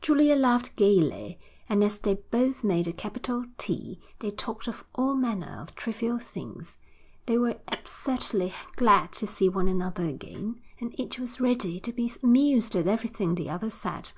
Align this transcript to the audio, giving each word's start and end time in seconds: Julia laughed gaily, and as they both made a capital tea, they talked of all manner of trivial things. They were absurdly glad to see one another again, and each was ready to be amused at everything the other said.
Julia 0.00 0.36
laughed 0.36 0.76
gaily, 0.76 1.36
and 1.68 1.82
as 1.82 1.98
they 1.98 2.14
both 2.14 2.62
made 2.62 2.86
a 2.86 2.92
capital 2.92 3.44
tea, 3.58 3.98
they 4.20 4.30
talked 4.30 4.68
of 4.68 4.84
all 4.94 5.16
manner 5.16 5.56
of 5.60 5.74
trivial 5.74 6.20
things. 6.20 6.76
They 7.26 7.38
were 7.38 7.58
absurdly 7.66 8.52
glad 8.76 9.10
to 9.14 9.26
see 9.26 9.48
one 9.48 9.66
another 9.66 10.04
again, 10.06 10.60
and 10.78 10.94
each 10.96 11.18
was 11.18 11.40
ready 11.40 11.80
to 11.80 11.92
be 11.92 12.12
amused 12.22 12.76
at 12.76 12.86
everything 12.86 13.34
the 13.34 13.50
other 13.50 13.68
said. 13.68 14.12